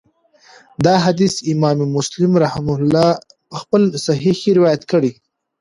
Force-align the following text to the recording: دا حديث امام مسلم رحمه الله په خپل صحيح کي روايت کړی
دا 0.85 0.93
حديث 1.05 1.33
امام 1.51 1.79
مسلم 1.95 2.31
رحمه 2.45 2.75
الله 2.81 3.09
په 3.49 3.55
خپل 3.61 3.81
صحيح 4.07 4.35
کي 4.43 4.51
روايت 4.57 4.83
کړی 4.91 5.11